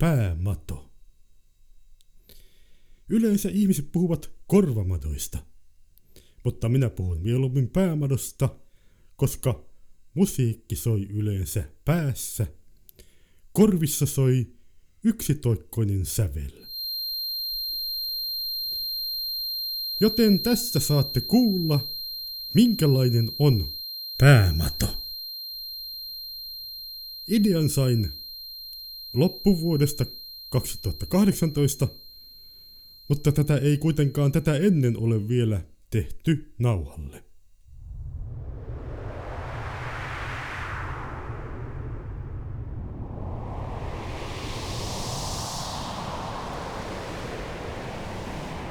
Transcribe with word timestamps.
päämato. 0.00 0.90
Yleensä 3.08 3.48
ihmiset 3.48 3.92
puhuvat 3.92 4.30
korvamadoista, 4.46 5.38
mutta 6.44 6.68
minä 6.68 6.90
puhun 6.90 7.20
mieluummin 7.20 7.70
päämadosta, 7.70 8.58
koska 9.16 9.64
musiikki 10.14 10.76
soi 10.76 11.06
yleensä 11.10 11.70
päässä. 11.84 12.46
Korvissa 13.52 14.06
soi 14.06 14.52
yksitoikkoinen 15.04 16.06
sävel. 16.06 16.66
Joten 20.00 20.40
tässä 20.40 20.80
saatte 20.80 21.20
kuulla, 21.20 21.96
minkälainen 22.54 23.30
on 23.38 23.78
päämato. 24.18 25.02
Idean 27.28 27.68
sain 27.68 28.19
loppuvuodesta 29.14 30.06
2018, 30.48 31.88
mutta 33.08 33.32
tätä 33.32 33.56
ei 33.56 33.78
kuitenkaan 33.78 34.32
tätä 34.32 34.56
ennen 34.56 34.98
ole 34.98 35.28
vielä 35.28 35.60
tehty 35.90 36.54
nauhalle. 36.58 37.24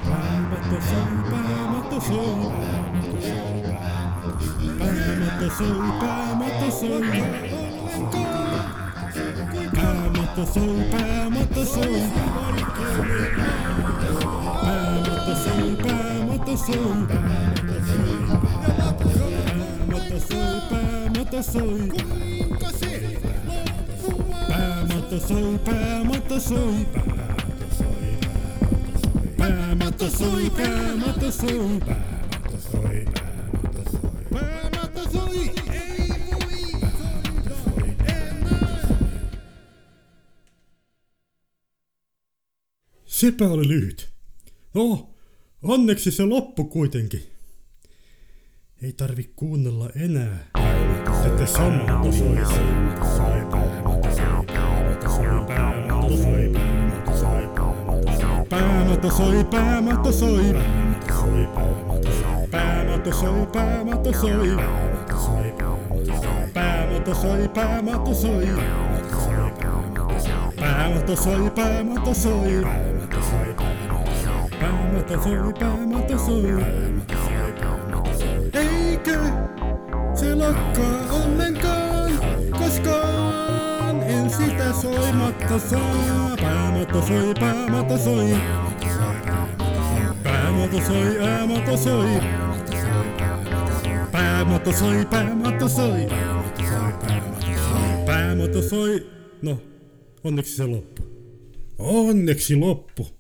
Päämato 0.06 0.82
soi, 0.82 1.32
päämato 1.32 2.02
soi, 2.02 2.52
päämato 2.52 3.22
soi, 3.22 3.62
päämato 4.80 5.50
soi, 5.50 5.80
päämato 6.00 6.72
soi, 6.72 6.80
päämato 6.80 6.80
soi, 6.80 6.80
päämato 6.80 6.80
soi, 6.80 6.80
päämato 6.80 6.80
soi, 6.80 6.80
päämato 6.80 6.80
soi, 6.80 6.80
päämato 6.80 6.80
soi, 6.80 6.80
päämato 6.80 6.80
soi, 6.80 6.80
päämato 6.80 6.80
soi, 6.80 7.08
päämato 9.50 9.72
soi, 9.72 9.72
päämato 9.72 10.14
soi, 10.14 10.16
soi, 10.16 10.19
the 10.40 10.46
soul, 10.46 10.78
bam 10.90 11.34
with 11.36 11.54
the 11.54 11.66
soul. 11.66 11.84
Bam 14.64 15.04
with 15.04 15.26
the 15.26 15.36
soul, 15.36 15.76
bam 15.76 16.28
with 16.30 16.46
the 16.46 16.56
soul. 16.56 16.94
Bam 17.09 17.48
with 19.90 20.09
the 20.09 20.20
soul, 20.22 20.62
bam 20.70 21.14
with 21.14 21.30
the 21.31 21.42
soul. 21.44 21.80
Bam 24.48 24.88
with 24.88 25.09
the 25.09 25.20
soul, 25.20 25.58
bam 25.68 26.08
with 26.08 26.28
the 26.30 26.40
soul. 26.40 26.78
Bam 29.38 29.78
with 29.78 29.98
the 29.98 30.00
soul, 30.00 30.00
bam 30.00 30.00
with 30.00 30.00
the 30.00 30.00
soul. 30.00 30.00
Bam 30.00 30.00
with 30.00 30.00
the 30.00 30.09
soul, 30.09 30.50
bam 30.52 31.02
with 31.02 31.20
the 31.20 31.31
soul. 31.31 31.80
Bam 34.31 34.72
with 34.72 34.94
the 34.94 35.03
soul. 35.09 35.69
Sepä 43.20 43.48
oli 43.48 43.67
lyhyt. 43.67 44.09
No, 44.73 45.09
onneksi 45.64 46.12
se 46.12 46.23
loppu 46.23 46.64
kuitenkin. 46.64 47.23
Ei 48.81 48.94
tarvi 48.94 49.30
kuunnella 49.36 49.89
enää 49.95 50.48
tätä 51.23 51.45
samaa 51.45 52.03
soisi. 52.03 52.53
Päämato 58.50 59.12
soi, 59.12 59.44
päämato 59.44 60.12
soi. 60.12 60.56
Päämato 62.52 63.14
soi, 63.14 63.47
päämato 63.52 64.14
soi. 64.14 64.47
Päämato 66.53 67.16
soi, 67.16 67.47
päämato 67.47 68.14
soi. 68.14 68.47
Päämato 70.56 71.16
soi, 71.16 71.50
päämato 71.50 72.14
soi. 72.14 72.89
Eikö 78.53 79.20
se 80.16 80.36
lakkaa 80.36 81.24
ollenkaan 81.24 82.12
koskaan? 82.52 84.03
En 84.03 84.30
sitä 84.30 84.74
soimatta 84.81 85.59
saa. 85.59 86.38
Päämato 86.42 87.02
soi, 87.08 87.34
päämato 87.40 87.98
soi. 87.98 88.38
Päämato 90.24 90.81
soi, 90.88 91.19
äämato 91.19 91.78
soi. 91.78 92.09
Päämato 94.12 94.72
soi, 94.74 95.06
päämato 95.06 95.69
soi. 95.69 96.08
Päämato 98.06 98.62
soi. 98.62 99.09
No, 99.42 99.58
onneksi 100.24 100.56
se 100.56 100.66
loppu. 100.66 101.03
Onneksi 101.78 102.56
loppu. 102.56 103.19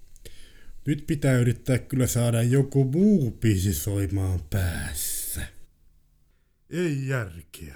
Nyt 0.85 1.03
pitää 1.07 1.37
yrittää 1.37 1.77
kyllä 1.77 2.07
saada 2.07 2.43
joku 2.43 2.83
muu 2.83 3.31
biisi 3.31 3.73
soimaan 3.73 4.39
päässä. 4.49 5.41
Ei 6.69 7.07
järkeä. 7.07 7.75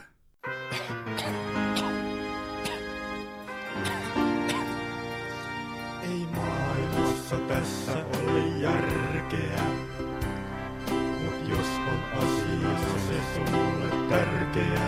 Ei 6.04 6.26
maailmassa 6.36 7.36
tässä 7.48 8.06
ole 8.06 8.60
järkeä. 8.62 9.64
Mut 11.24 11.50
jos 11.50 11.68
on 11.68 12.04
asiassa 12.18 13.08
se 13.08 13.22
sulle 13.36 14.10
tärkeä, 14.10 14.88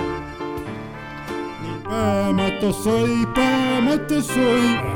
niin 1.62 1.82
Päämato 1.84 2.74
soi, 2.74 3.10
päämato 3.36 4.22
soi. 4.22 4.95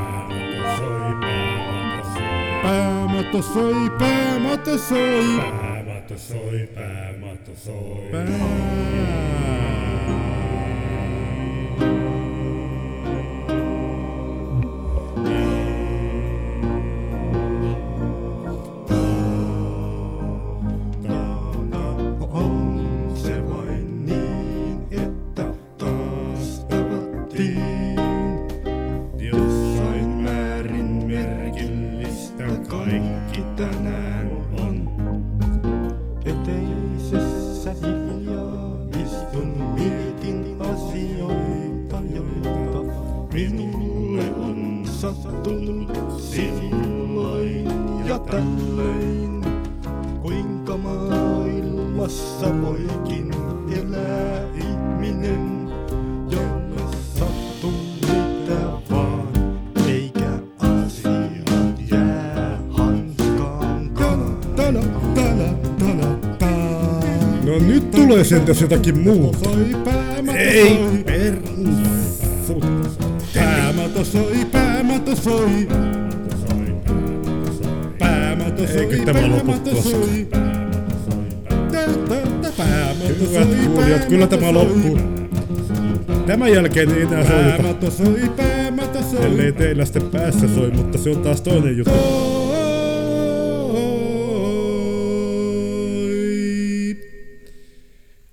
Päämatto 2.62 3.42
soi, 3.42 3.90
päämatto 3.98 4.78
soi. 4.78 5.24
Päämatto 5.36 6.18
soi, 6.18 6.68
päämatto 6.74 7.52
soi. 7.56 8.08
Päämatto 8.12 8.40
soi. 8.40 9.69
Ja 48.10 48.18
tällöin. 48.18 49.44
Kuinka 50.22 50.76
maailmassa 50.76 52.46
voikin 52.62 53.30
elää 53.78 54.42
ihminen, 54.54 55.70
jolle 56.30 56.80
sattuu 57.18 57.72
mitä 58.00 58.60
vaan, 58.90 59.28
eikä 59.88 60.30
asiat 60.58 61.90
jää 61.90 62.58
tana, 64.56 64.82
tana. 65.14 66.16
No 67.44 67.58
nyt 67.58 67.90
tulee 67.90 68.24
sentäs 68.24 68.60
jotakin 68.60 69.00
muuta. 69.00 69.50
Ei, 70.36 70.76
soi. 70.76 71.04
persu. 71.04 72.62
Päämato 73.34 74.04
soi, 74.04 74.44
päämato 74.52 75.16
soi. 75.16 75.68
Eikö 78.68 79.04
tämä 79.04 79.28
lopu 79.28 79.52
koskaan? 79.52 80.08
Hyvät 83.20 83.48
kuulijat, 83.66 84.04
kyllä 84.04 84.26
tämä 84.26 84.52
loppuu. 84.54 84.98
Tämän 86.26 86.52
jälkeen 86.52 86.90
ei 86.90 87.02
enää 87.02 87.24
soita. 87.24 87.90
Soi, 87.90 88.30
päämato 88.36 89.02
soi. 89.02 89.24
Ellei 89.24 89.52
teillä 89.52 89.84
sitten 89.84 90.02
päässä 90.02 90.54
soi, 90.54 90.70
mutta 90.70 90.98
se 90.98 91.10
on 91.10 91.22
taas 91.22 91.40
toinen 91.40 91.76
juttu. 91.76 91.90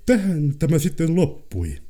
Tähän 0.05 0.53
tämä 0.59 0.79
sitten 0.79 1.15
loppui. 1.15 1.86